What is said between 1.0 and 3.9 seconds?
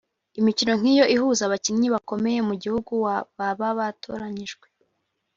ihuza abakinnyi bakomeye mu gihugu baba